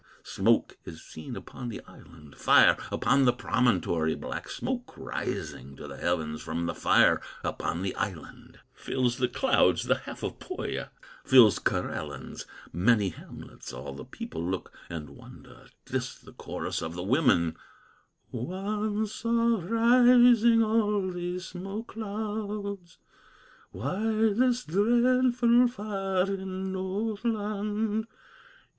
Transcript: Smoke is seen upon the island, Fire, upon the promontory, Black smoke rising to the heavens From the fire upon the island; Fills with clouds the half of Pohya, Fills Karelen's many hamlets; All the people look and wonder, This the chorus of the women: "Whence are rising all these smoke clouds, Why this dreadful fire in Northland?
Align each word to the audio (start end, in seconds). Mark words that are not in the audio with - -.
Smoke 0.23 0.79
is 0.83 1.03
seen 1.03 1.35
upon 1.35 1.69
the 1.69 1.79
island, 1.85 2.35
Fire, 2.35 2.75
upon 2.91 3.25
the 3.25 3.31
promontory, 3.33 4.15
Black 4.15 4.49
smoke 4.49 4.97
rising 4.97 5.75
to 5.75 5.87
the 5.87 5.97
heavens 5.97 6.41
From 6.41 6.65
the 6.65 6.73
fire 6.73 7.21
upon 7.43 7.83
the 7.83 7.93
island; 7.95 8.59
Fills 8.73 9.19
with 9.19 9.31
clouds 9.33 9.83
the 9.83 9.99
half 9.99 10.23
of 10.23 10.39
Pohya, 10.39 10.89
Fills 11.23 11.59
Karelen's 11.59 12.47
many 12.73 13.09
hamlets; 13.09 13.71
All 13.71 13.93
the 13.93 14.03
people 14.03 14.43
look 14.43 14.73
and 14.89 15.11
wonder, 15.11 15.67
This 15.85 16.15
the 16.15 16.33
chorus 16.33 16.81
of 16.81 16.95
the 16.95 17.03
women: 17.03 17.55
"Whence 18.31 19.23
are 19.23 19.57
rising 19.59 20.63
all 20.63 21.11
these 21.11 21.45
smoke 21.45 21.89
clouds, 21.89 22.97
Why 23.69 24.33
this 24.33 24.63
dreadful 24.65 25.67
fire 25.67 26.25
in 26.33 26.71
Northland? 26.73 28.07